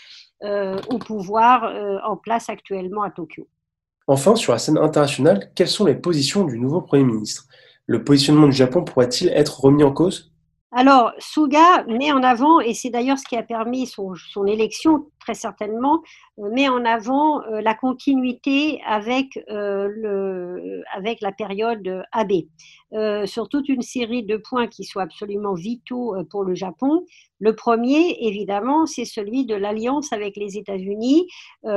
au 0.43 0.99
pouvoir 0.99 1.65
en 2.05 2.17
place 2.17 2.49
actuellement 2.49 3.03
à 3.03 3.11
Tokyo. 3.11 3.49
Enfin, 4.07 4.35
sur 4.35 4.53
la 4.53 4.59
scène 4.59 4.79
internationale, 4.79 5.51
quelles 5.55 5.69
sont 5.69 5.85
les 5.85 5.95
positions 5.95 6.45
du 6.45 6.59
nouveau 6.59 6.81
Premier 6.81 7.05
ministre? 7.05 7.47
Le 7.91 8.05
positionnement 8.05 8.47
du 8.47 8.53
Japon 8.53 8.85
pourrait-il 8.85 9.31
être 9.31 9.65
remis 9.65 9.83
en 9.83 9.91
cause? 9.91 10.31
Alors, 10.71 11.11
Suga 11.19 11.83
met 11.89 12.13
en 12.13 12.23
avant, 12.23 12.61
et 12.61 12.73
c'est 12.73 12.89
d'ailleurs 12.89 13.19
ce 13.19 13.25
qui 13.29 13.35
a 13.35 13.43
permis 13.43 13.89
son, 13.89 14.15
élection, 14.47 15.09
très 15.21 15.35
certainement, 15.35 16.03
euh, 16.39 16.51
met 16.51 16.69
en 16.69 16.85
avant 16.85 17.43
euh, 17.43 17.61
la 17.61 17.75
continuité 17.75 18.81
avec, 18.87 19.39
euh, 19.51 19.89
le, 19.89 20.83
avec 20.97 21.21
la 21.21 21.33
période 21.33 22.03
AB, 22.13 22.33
sur 23.27 23.49
toute 23.49 23.69
une 23.69 23.83
série 23.83 24.25
de 24.25 24.37
points 24.37 24.67
qui 24.67 24.83
sont 24.83 24.99
absolument 24.99 25.55
vitaux 25.55 26.17
pour 26.29 26.43
le 26.43 26.57
Japon. 26.57 27.05
Le 27.39 27.55
premier, 27.55 28.17
évidemment, 28.27 28.85
c'est 28.85 29.05
celui 29.05 29.47
de 29.47 29.55
l'alliance 29.55 30.13
avec 30.13 30.37
les 30.37 30.59
États-Unis, 30.59 31.29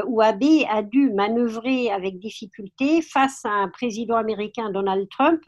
où 0.08 0.22
Abe 0.22 0.66
a 0.68 0.82
dû 0.82 1.12
manœuvrer 1.12 1.92
avec 1.92 2.18
difficulté 2.18 3.04
face 3.04 3.46
à 3.46 3.52
un 3.52 3.70
président 3.70 4.16
américain, 4.16 4.72
Donald 4.72 5.08
Trump, 5.08 5.44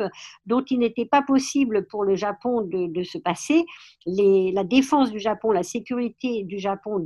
dont 0.46 0.64
il 0.70 0.78
n'était 0.78 1.08
pas 1.08 1.24
possible 1.24 1.88
pour 1.88 2.04
le 2.04 2.14
Japon 2.14 2.62
de, 2.62 3.04
se 3.04 3.18
passer. 3.18 3.66
la 4.06 4.64
défense 4.64 5.12
du 5.12 5.20
Japon, 5.20 5.50
la 5.50 5.64
sécurité 5.64 6.44
du 6.44 6.60
Japon 6.60 7.00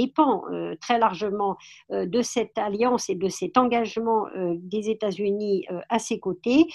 dépend 0.00 0.42
très 0.80 0.98
largement 0.98 1.56
de 1.90 2.22
cette 2.22 2.56
alliance 2.58 3.08
et 3.10 3.14
de 3.14 3.28
cet 3.28 3.56
engagement 3.56 4.26
des 4.56 4.90
États-Unis 4.90 5.66
à 5.88 5.98
ses 5.98 6.18
côtés 6.18 6.66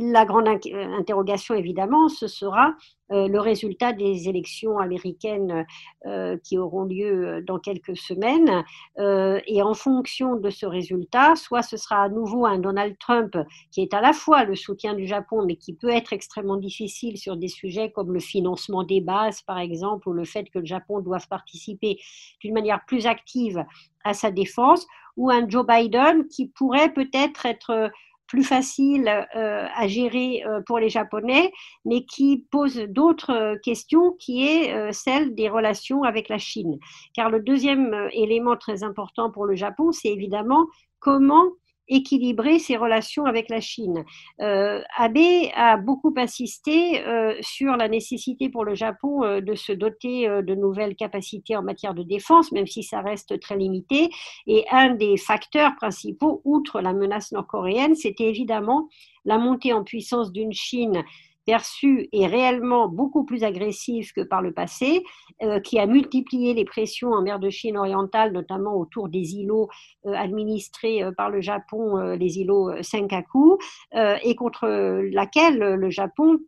la 0.00 0.24
grande 0.24 0.48
interrogation, 0.48 1.54
évidemment, 1.54 2.08
ce 2.08 2.26
sera 2.26 2.74
euh, 3.10 3.28
le 3.28 3.40
résultat 3.40 3.92
des 3.92 4.28
élections 4.28 4.78
américaines 4.78 5.66
euh, 6.06 6.38
qui 6.42 6.56
auront 6.56 6.84
lieu 6.84 7.26
euh, 7.26 7.42
dans 7.42 7.58
quelques 7.58 7.96
semaines. 7.96 8.64
et 8.98 9.62
en 9.62 9.74
fonction 9.74 10.36
de 10.36 10.50
ce 10.50 10.66
résultat, 10.66 11.34
soit 11.36 11.62
ce 11.62 11.76
sera 11.76 12.02
à 12.02 12.08
nouveau 12.08 12.46
un 12.46 12.58
Donald 12.58 12.96
Trump 12.98 13.36
qui 13.70 13.82
est 13.82 13.94
à 13.94 14.00
la 14.00 14.12
fois 14.12 14.44
le 14.44 14.54
soutien 14.54 14.94
du 14.94 15.06
Japon, 15.06 15.44
mais 15.46 15.56
qui 15.56 15.74
peut 15.74 15.90
être 15.90 16.12
extrêmement 16.12 16.56
difficile 16.56 17.18
sur 17.18 17.36
des 17.36 17.48
sujets 17.48 17.90
comme 17.90 18.12
le 18.12 18.20
financement 18.20 18.84
des 18.84 19.00
bases, 19.00 19.42
par 19.42 19.58
exemple, 19.58 20.08
ou 20.08 20.12
le 20.12 20.24
fait 20.24 20.44
que 20.50 20.60
le 20.60 20.66
Japon 20.66 21.00
doive 21.00 21.26
participer 21.28 21.98
d'une 22.40 22.54
manière 22.54 22.80
plus 22.86 23.06
active 23.06 23.64
à 24.04 24.14
sa 24.14 24.30
défense, 24.30 24.86
ou 25.16 25.30
un 25.30 25.48
Joe 25.48 25.66
Biden 25.66 26.26
qui 26.28 26.48
pourrait 26.48 26.92
peut-être 26.92 27.46
être 27.46 27.90
plus 28.32 28.44
facile 28.44 29.08
euh, 29.36 29.66
à 29.74 29.86
gérer 29.86 30.42
euh, 30.46 30.62
pour 30.64 30.78
les 30.78 30.88
Japonais, 30.88 31.52
mais 31.84 32.06
qui 32.06 32.46
pose 32.50 32.78
d'autres 32.88 33.58
questions, 33.62 34.12
qui 34.18 34.48
est 34.48 34.72
euh, 34.72 34.90
celle 34.90 35.34
des 35.34 35.50
relations 35.50 36.02
avec 36.02 36.30
la 36.30 36.38
Chine. 36.38 36.78
Car 37.12 37.28
le 37.28 37.40
deuxième 37.40 38.08
élément 38.14 38.56
très 38.56 38.84
important 38.84 39.30
pour 39.30 39.44
le 39.44 39.54
Japon, 39.54 39.92
c'est 39.92 40.08
évidemment 40.08 40.64
comment 40.98 41.44
équilibrer 41.88 42.58
ses 42.58 42.76
relations 42.76 43.24
avec 43.24 43.48
la 43.48 43.60
Chine. 43.60 44.04
Euh, 44.40 44.80
Abe 44.96 45.18
a 45.54 45.76
beaucoup 45.76 46.14
insisté 46.16 47.04
euh, 47.06 47.34
sur 47.40 47.76
la 47.76 47.88
nécessité 47.88 48.48
pour 48.48 48.64
le 48.64 48.74
Japon 48.74 49.22
euh, 49.24 49.40
de 49.40 49.54
se 49.54 49.72
doter 49.72 50.26
de 50.26 50.54
nouvelles 50.54 50.96
capacités 50.96 51.56
en 51.56 51.62
matière 51.62 51.94
de 51.94 52.02
défense, 52.02 52.52
même 52.52 52.66
si 52.66 52.82
ça 52.82 53.00
reste 53.00 53.38
très 53.40 53.56
limité. 53.56 54.10
Et 54.46 54.64
un 54.70 54.94
des 54.94 55.16
facteurs 55.16 55.74
principaux, 55.76 56.40
outre 56.44 56.80
la 56.80 56.92
menace 56.92 57.32
nord-coréenne, 57.32 57.94
c'était 57.94 58.28
évidemment 58.28 58.88
la 59.24 59.38
montée 59.38 59.72
en 59.72 59.84
puissance 59.84 60.32
d'une 60.32 60.52
Chine 60.52 61.02
perçue 61.44 62.08
et 62.12 62.26
réellement 62.26 62.88
beaucoup 62.88 63.24
plus 63.24 63.44
agressive 63.44 64.12
que 64.12 64.20
par 64.20 64.42
le 64.42 64.52
passé, 64.52 65.02
euh, 65.42 65.60
qui 65.60 65.78
a 65.78 65.86
multiplié 65.86 66.54
les 66.54 66.64
pressions 66.64 67.12
en 67.12 67.22
mer 67.22 67.38
de 67.38 67.50
Chine 67.50 67.76
orientale, 67.76 68.32
notamment 68.32 68.76
autour 68.76 69.08
des 69.08 69.34
îlots 69.36 69.68
euh, 70.06 70.12
administrés 70.14 71.02
euh, 71.02 71.12
par 71.16 71.30
le 71.30 71.40
Japon, 71.40 71.96
les 72.14 72.38
îlots 72.38 72.70
Senkaku, 72.82 73.58
et 73.94 74.34
contre 74.36 74.66
laquelle 75.12 75.58
le 75.58 75.90
Japon 75.90 76.38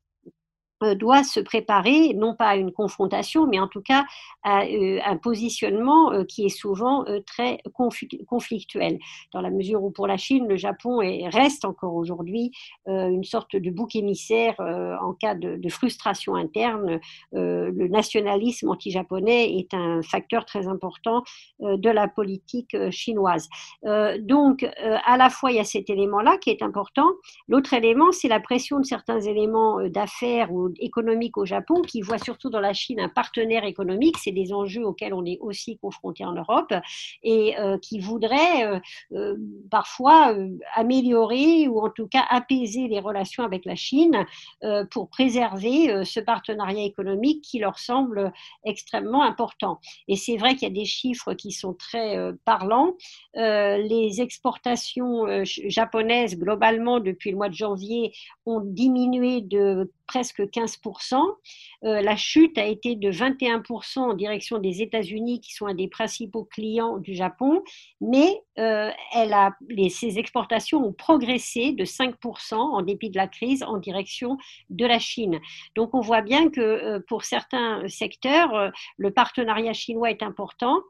doit 0.95 1.25
se 1.25 1.41
préparer, 1.41 2.15
non 2.15 2.35
pas 2.35 2.49
à 2.49 2.57
une 2.57 2.73
confrontation, 2.73 3.47
mais 3.47 3.59
en 3.59 3.69
tout 3.69 3.81
cas 3.81 4.05
à 4.43 4.65
euh, 4.65 4.99
un 5.05 5.17
positionnement 5.17 6.13
euh, 6.13 6.25
qui 6.25 6.45
est 6.45 6.49
souvent 6.51 7.05
très 7.27 7.59
conflictuel, 8.27 8.99
dans 9.33 9.41
la 9.41 9.51
mesure 9.51 9.83
où 9.83 9.91
pour 9.91 10.07
la 10.07 10.17
Chine, 10.17 10.47
le 10.49 10.57
Japon 10.57 10.99
reste 11.31 11.65
encore 11.65 11.95
aujourd'hui 11.95 12.53
une 12.87 13.25
sorte 13.25 13.57
de 13.57 13.71
bouc 13.71 13.97
émissaire 13.97 14.55
en 14.59 15.13
cas 15.13 15.35
de, 15.35 15.57
de 15.57 15.69
frustration 15.69 16.35
interne. 16.35 17.01
Le 17.33 17.89
nationalisme 17.89 18.71
anti-japonais 18.71 19.57
est 19.59 19.75
un 19.75 20.03
facteur 20.03 20.45
très 20.45 20.67
important 20.69 21.23
de 21.61 21.91
la 21.91 22.09
politique 22.09 22.77
chinoise. 22.91 23.49
Donc, 24.21 24.67
à 25.05 25.17
la 25.17 25.31
fois, 25.31 25.51
il 25.53 25.57
y 25.57 25.61
a 25.61 25.65
cet 25.65 25.91
élément-là 25.91 26.39
qui 26.39 26.51
est 26.51 26.63
important. 26.63 27.09
L'autre 27.49 27.73
élément, 27.75 28.13
c'est 28.13 28.29
la 28.29 28.41
pression 28.41 28.81
de 28.81 28.85
certains 28.85 29.21
éléments 29.21 29.87
d'affaires 29.89 30.53
ou 30.53 30.64
économique 30.79 31.37
au 31.37 31.45
Japon, 31.45 31.83
qui 31.83 32.01
voit 32.01 32.19
surtout 32.19 32.51
dans 32.51 32.61
la 32.61 32.73
Chine 32.73 33.01
un 33.01 33.09
partenaire 33.09 33.65
économique, 33.65 34.17
c'est 34.19 34.33
des 34.33 34.53
enjeux 34.53 34.85
auxquels 34.85 35.15
on 35.15 35.25
est 35.25 35.39
aussi 35.41 35.79
confronté 35.79 36.25
en 36.25 36.33
Europe, 36.33 36.73
et 37.23 37.59
euh, 37.59 37.79
qui 37.79 37.99
voudrait 37.99 38.65
euh, 38.65 38.81
euh, 39.13 39.37
parfois 39.71 40.35
améliorer 40.75 41.69
ou 41.69 41.81
en 41.81 41.91
tout 41.91 42.07
cas 42.07 42.25
apaiser 42.31 42.89
les 42.89 43.01
relations 43.01 43.45
avec 43.45 43.65
la 43.65 43.75
Chine 43.75 44.25
pour 44.91 45.09
préserver 45.09 46.05
ce 46.05 46.21
partenariat 46.21 46.85
économique 46.85 47.43
qui 47.43 47.59
leur 47.59 47.79
semble 47.79 48.33
extrêmement 48.65 49.23
important. 49.23 49.81
Et 50.09 50.17
c'est 50.17 50.37
vrai 50.37 50.55
qu'il 50.55 50.69
y 50.69 50.71
a 50.71 50.75
des 50.75 50.85
chiffres 50.85 51.35
qui 51.35 51.53
sont 51.53 51.75
très 51.75 52.17
parlants. 52.45 52.95
les 53.35 54.21
exportations 54.21 55.27
japonaises 55.45 56.39
globalement 56.39 57.01
depuis 57.01 57.31
le 57.31 57.37
mois 57.37 57.49
de 57.49 57.55
janvier 57.55 58.13
ont 58.47 58.61
diminué 58.61 59.41
de 59.41 59.91
presque 60.07 60.41
15%. 60.41 61.17
Euh, 61.85 62.01
la 62.01 62.17
chute 62.17 62.57
a 62.59 62.67
été 62.67 62.97
de 62.97 63.11
21% 63.11 63.99
en 63.99 64.15
direction 64.15 64.59
des 64.59 64.83
États-Unis, 64.83 65.41
qui 65.41 65.55
sont 65.55 65.67
un 65.67 65.75
des 65.75 65.89
principaux 65.89 66.45
clients 66.45 66.99
du 66.99 67.15
Japon, 67.15 67.63
mais 68.01 68.43
euh, 68.59 68.91
elle 69.13 69.33
a, 69.33 69.57
ses 69.89 70.19
exportations 70.19 70.85
ont 70.85 70.93
progressé 70.93 71.73
de 71.73 71.85
5% 71.85 72.55
en 72.55 72.83
dépit 72.83 73.11
de 73.11 73.17
la 73.17 73.29
crise 73.29 73.63
en 73.63 73.79
direction 73.79 74.39
de 74.71 74.87
la 74.87 74.99
Chine. 74.99 75.41
Donc 75.75 75.95
on 75.95 76.01
voit 76.01 76.23
bien 76.23 76.51
que 76.51 76.61
euh, 76.61 77.01
pour 77.09 77.25
certains 77.25 77.87
secteurs, 77.89 78.73
le 78.97 79.11
partenariat 79.11 79.73
chinois 79.73 80.11
est 80.11 80.23
important. 80.23 80.81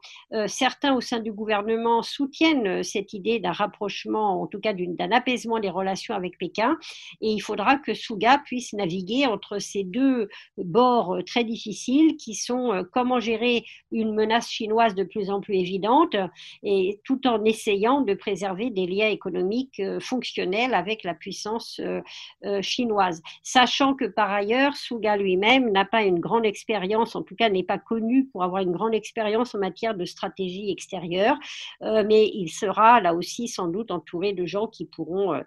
certains 0.47 0.95
au 0.95 1.01
sein 1.01 1.19
du 1.19 1.31
gouvernement 1.31 2.03
soutiennent 2.03 2.83
cette 2.83 3.13
idée 3.13 3.39
d'un 3.39 3.51
rapprochement, 3.51 4.41
en 4.41 4.47
tout 4.47 4.59
cas 4.59 4.73
d'un 4.73 5.11
apaisement 5.11 5.59
des 5.59 5.69
relations 5.69 6.15
avec 6.15 6.37
Pékin, 6.37 6.77
et 7.21 7.29
il 7.29 7.39
faudra 7.39 7.77
que 7.77 7.93
Suga 7.93 8.39
puisse 8.39 8.73
naviguer 8.73 9.25
entre 9.25 9.59
ces 9.59 9.83
deux 9.83 10.29
bords 10.57 11.17
très 11.25 11.43
difficiles 11.43 12.17
qui 12.17 12.35
sont 12.35 12.73
euh, 12.73 12.83
comment 12.91 13.19
gérer 13.19 13.65
une 13.91 14.13
menace 14.13 14.49
chinoise 14.49 14.95
de 14.95 15.03
plus 15.03 15.29
en 15.29 15.41
plus 15.41 15.55
évidente 15.55 16.15
et 16.63 16.99
tout 17.03 17.25
en 17.27 17.43
de 17.55 18.13
préserver 18.13 18.69
des 18.69 18.85
liens 18.85 19.09
économiques 19.09 19.79
euh, 19.79 19.99
fonctionnels 19.99 20.73
avec 20.73 21.03
la 21.03 21.13
puissance 21.13 21.79
euh, 21.79 22.61
chinoise. 22.61 23.21
Sachant 23.43 23.95
que 23.95 24.05
par 24.05 24.31
ailleurs, 24.31 24.75
Suga 24.75 25.17
lui-même 25.17 25.71
n'a 25.71 25.85
pas 25.85 26.03
une 26.03 26.19
grande 26.19 26.45
expérience, 26.45 27.15
en 27.15 27.23
tout 27.23 27.35
cas 27.35 27.49
n'est 27.49 27.63
pas 27.63 27.77
connu 27.77 28.25
pour 28.27 28.43
avoir 28.43 28.61
une 28.61 28.71
grande 28.71 28.93
expérience 28.93 29.55
en 29.55 29.59
matière 29.59 29.95
de 29.95 30.05
stratégie 30.05 30.69
extérieure, 30.69 31.37
mais 31.81 32.29
il 32.33 32.49
sera 32.49 33.01
là 33.01 33.13
aussi 33.13 33.47
sans 33.47 33.67
doute 33.67 33.91
entouré 33.91 34.33
de 34.33 34.45
gens 34.45 34.67
qui 34.67 34.85
pourront 34.85 35.39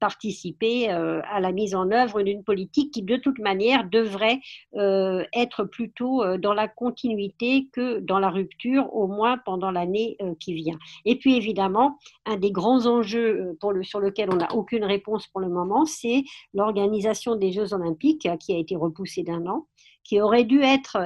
participer 0.00 0.88
à 0.88 1.40
la 1.40 1.52
mise 1.52 1.74
en 1.74 1.90
œuvre 1.90 2.22
d'une 2.22 2.44
politique 2.44 2.92
qui, 2.92 3.02
de 3.02 3.16
toute 3.16 3.38
manière, 3.38 3.84
devrait 3.88 4.40
euh, 4.76 5.24
être 5.32 5.64
plutôt 5.64 6.22
euh, 6.22 6.38
dans 6.38 6.54
la 6.54 6.68
continuité 6.68 7.68
que 7.72 8.00
dans 8.00 8.18
la 8.18 8.30
rupture, 8.30 8.94
au 8.94 9.06
moins 9.06 9.38
pendant 9.38 9.70
l'année 9.70 10.16
euh, 10.20 10.34
qui 10.40 10.54
vient. 10.54 10.78
Et 11.04 11.16
puis, 11.18 11.36
évidemment, 11.36 11.98
un 12.26 12.36
des 12.36 12.50
grands 12.50 12.86
enjeux 12.86 13.56
le, 13.62 13.82
sur 13.82 14.00
lequel 14.00 14.30
on 14.32 14.36
n'a 14.36 14.52
aucune 14.54 14.84
réponse 14.84 15.26
pour 15.28 15.40
le 15.40 15.48
moment, 15.48 15.84
c'est 15.84 16.24
l'organisation 16.52 17.36
des 17.36 17.52
Jeux 17.52 17.72
olympiques 17.72 18.28
qui 18.38 18.52
a 18.52 18.58
été 18.58 18.76
repoussée 18.76 19.22
d'un 19.22 19.46
an 19.46 19.66
qui 20.04 20.20
aurait 20.20 20.44
dû 20.44 20.60
être 20.60 20.98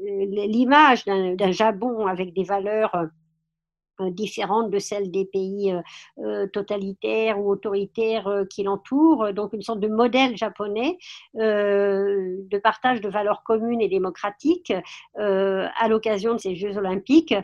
l'image 0.00 1.04
d'un 1.04 1.50
Japon 1.50 2.06
avec 2.06 2.32
des 2.32 2.44
valeurs 2.44 2.94
euh, 2.94 3.06
différente 4.06 4.70
de 4.70 4.78
celle 4.78 5.10
des 5.10 5.24
pays 5.24 5.72
euh, 5.72 5.80
euh, 6.18 6.46
totalitaires 6.46 7.38
ou 7.40 7.50
autoritaires 7.50 8.44
qui 8.50 8.62
l'entourent, 8.62 9.32
donc 9.32 9.52
une 9.52 9.62
sorte 9.62 9.80
de 9.80 9.88
modèle 9.88 10.36
japonais 10.36 10.98
de 11.34 12.58
partage 12.58 13.00
de 13.00 13.08
valeurs 13.08 13.42
communes 13.42 13.80
et 13.80 13.88
démocratiques 13.88 14.72
à 15.16 15.88
l'occasion 15.88 16.34
de 16.34 16.38
ces 16.38 16.56
Jeux 16.56 16.76
olympiques. 16.76 17.34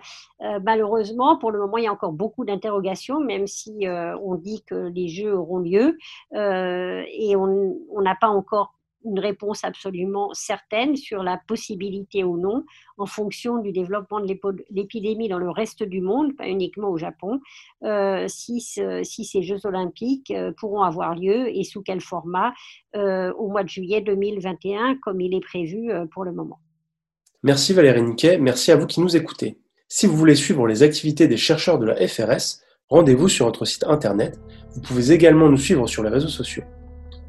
malheureusement, 0.62 1.36
pour 1.36 1.50
le 1.50 1.58
moment, 1.58 1.76
il 1.78 1.84
y 1.84 1.86
a 1.86 1.92
encore 1.92 2.12
beaucoup 2.12 2.44
d'interrogations, 2.44 3.20
même 3.20 3.46
si 3.46 3.86
on 3.88 4.34
dit 4.36 4.62
que 4.64 4.74
les 4.74 5.08
Jeux 5.08 5.34
auront 5.34 5.58
lieu, 5.58 5.98
et 6.32 7.36
on 7.36 8.00
n'a 8.00 8.14
pas 8.14 8.28
encore 8.28 8.74
une 9.04 9.18
réponse 9.18 9.64
absolument 9.64 10.32
certaine 10.32 10.96
sur 10.96 11.22
la 11.22 11.40
possibilité 11.46 12.24
ou 12.24 12.38
non, 12.38 12.64
en 12.98 13.06
fonction 13.06 13.58
du 13.58 13.72
développement 13.72 14.20
de 14.20 14.36
l'épidémie 14.70 15.28
dans 15.28 15.38
le 15.38 15.50
reste 15.50 15.82
du 15.82 16.00
monde, 16.00 16.36
pas 16.36 16.48
uniquement 16.48 16.90
au 16.90 16.98
Japon, 16.98 17.40
euh, 17.82 18.26
si, 18.28 18.60
ces 18.60 19.42
Jeux 19.42 19.66
olympiques 19.66 20.30
euh, 20.30 20.52
pourront 20.56 20.82
avoir 20.82 21.14
lieu 21.14 21.48
et 21.48 21.64
sous 21.64 21.82
quel 21.82 22.00
format 22.00 22.52
au 22.94 23.48
mois 23.48 23.64
de 23.64 23.68
juillet 23.68 24.00
2021, 24.00 24.98
comme 25.02 25.20
il 25.20 25.34
est 25.34 25.40
prévu 25.40 25.90
pour 26.12 26.24
le 26.24 26.32
moment. 26.32 26.60
Merci 27.42 27.74
Valérie 27.74 28.02
Niquet, 28.02 28.38
merci 28.38 28.70
à 28.70 28.76
vous 28.76 28.86
qui 28.86 29.00
nous 29.00 29.16
écoutez. 29.16 29.58
Si 29.88 30.06
vous 30.06 30.16
voulez 30.16 30.34
suivre 30.34 30.66
les 30.66 30.82
activités 30.82 31.28
des 31.28 31.36
chercheurs 31.36 31.78
de 31.78 31.86
la 31.86 32.08
FRS, 32.08 32.60
rendez-vous 32.88 33.28
sur 33.28 33.46
notre 33.46 33.64
site 33.64 33.84
internet. 33.84 34.40
Vous 34.74 34.80
pouvez 34.80 35.12
également 35.12 35.48
nous 35.48 35.58
suivre 35.58 35.86
sur 35.86 36.02
les 36.02 36.08
réseaux 36.08 36.28
sociaux. 36.28 36.64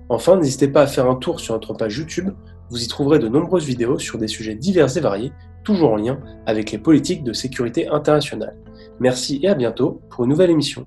Enfin, 0.10 0.38
n'hésitez 0.38 0.68
pas 0.68 0.84
à 0.84 0.88
faire 0.88 1.10
un 1.10 1.16
tour 1.16 1.40
sur 1.40 1.56
notre 1.56 1.74
page 1.74 1.98
YouTube, 1.98 2.30
vous 2.70 2.84
y 2.84 2.88
trouverez 2.88 3.20
de 3.20 3.28
nombreuses 3.28 3.66
vidéos 3.66 4.00
sur 4.00 4.18
des 4.18 4.28
sujets 4.28 4.56
divers 4.56 4.96
et 4.98 5.02
variés, 5.02 5.32
toujours 5.64 5.94
en 5.94 5.96
lien 5.96 6.20
avec 6.46 6.72
les 6.72 6.78
politiques 6.78 7.24
de 7.24 7.34
sécurité 7.34 7.88
internationale. 7.88 8.56
Merci 9.00 9.40
et 9.44 9.50
à 9.50 9.56
bientôt 9.56 10.02
pour 10.10 10.24
une 10.24 10.30
nouvelle 10.30 10.52
émission. 10.52 10.86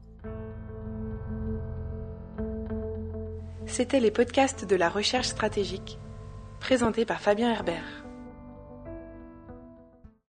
C'était 3.66 4.00
les 4.00 4.10
podcasts 4.10 4.66
de 4.66 4.76
la 4.76 4.88
recherche 4.88 5.28
stratégique, 5.28 5.98
présentés 6.58 7.04
par 7.04 7.20
Fabien 7.20 7.50
Herbert. 7.50 8.07